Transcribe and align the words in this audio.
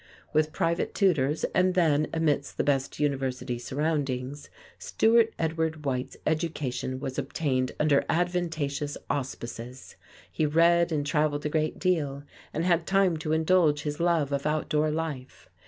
With 0.33 0.51
private 0.51 0.95
tutors, 0.95 1.43
and 1.53 1.75
then 1.75 2.07
amidst 2.11 2.57
the 2.57 2.63
best 2.63 2.99
university 2.99 3.59
surroundings, 3.59 4.49
Stewart 4.79 5.31
Edward 5.37 5.85
White's 5.85 6.17
education 6.25 6.99
was 6.99 7.19
obtained 7.19 7.73
under 7.79 8.03
advantageous 8.09 8.97
auspices. 9.11 9.97
He 10.31 10.47
read 10.47 10.91
and 10.91 11.05
traveled 11.05 11.45
a 11.45 11.49
great 11.49 11.77
deal, 11.77 12.23
and 12.51 12.65
had 12.65 12.87
time 12.87 13.15
to 13.17 13.31
indulge 13.31 13.83
his 13.83 13.99
love 13.99 14.31
of 14.31 14.47
outdoor 14.47 14.89
life. 14.89 15.47